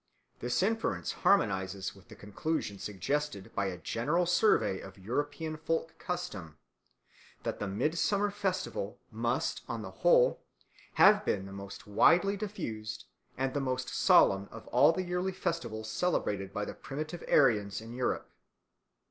This 0.39 0.63
inference 0.63 1.11
harmonises 1.21 1.95
with 1.95 2.07
the 2.07 2.15
conclusion 2.15 2.79
suggested 2.79 3.53
by 3.53 3.67
a 3.67 3.77
general 3.77 4.25
survey 4.25 4.79
of 4.79 4.97
European 4.97 5.57
folk 5.57 5.93
custom, 5.99 6.57
that 7.43 7.59
the 7.59 7.67
midsummer 7.67 8.31
festival 8.31 8.97
must 9.11 9.61
on 9.69 9.83
the 9.83 9.91
whole 10.01 10.41
have 10.95 11.23
been 11.23 11.45
the 11.45 11.53
most 11.53 11.85
widely 11.85 12.35
diffused 12.35 13.05
and 13.37 13.53
the 13.53 13.61
most 13.61 13.89
solemn 13.89 14.49
of 14.51 14.65
all 14.69 14.91
the 14.91 15.03
yearly 15.03 15.33
festivals 15.33 15.87
celebrated 15.91 16.51
by 16.51 16.65
the 16.65 16.73
primitive 16.73 17.23
Aryans 17.29 17.79
in 17.79 17.93
Europe. 17.93 18.27